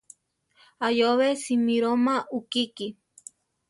[0.87, 2.87] Ayóbe simíroma ukiki.